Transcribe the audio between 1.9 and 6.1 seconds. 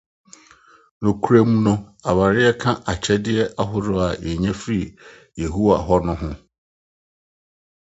aware ka akyɛde ahorow a yenya fi Yehowa hɔ